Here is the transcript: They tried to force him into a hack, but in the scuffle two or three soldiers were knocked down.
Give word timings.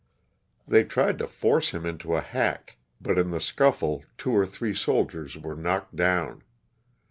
They 0.67 0.83
tried 0.83 1.19
to 1.19 1.27
force 1.27 1.69
him 1.75 1.85
into 1.85 2.15
a 2.15 2.21
hack, 2.21 2.79
but 2.99 3.19
in 3.19 3.29
the 3.29 3.39
scuffle 3.39 4.03
two 4.17 4.31
or 4.35 4.47
three 4.47 4.73
soldiers 4.73 5.37
were 5.37 5.53
knocked 5.55 5.95
down. 5.95 6.41